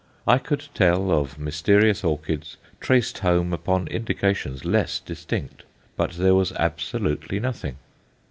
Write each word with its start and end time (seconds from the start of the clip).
I 0.27 0.39
could 0.39 0.65
tell 0.73 1.11
of 1.11 1.37
mysterious 1.37 2.03
orchids 2.03 2.57
traced 2.79 3.19
home 3.19 3.53
upon 3.53 3.87
indications 3.89 4.65
less 4.65 4.99
distinct. 4.99 5.61
But 5.95 6.13
there 6.13 6.33
was 6.33 6.53
absolutely 6.53 7.39
nothing. 7.39 7.75